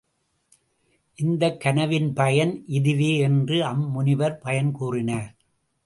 [1.17, 5.35] இந்தக் கனவின் பயன் இதுவே என்று அம் முனிவர் பயன் கூறினார்.